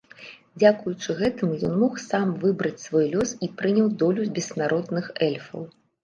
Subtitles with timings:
[0.59, 5.61] Дзякуючы гэтаму ён мог сам выбраць свой лёс і прыняў долю бессмяротных эльфаў.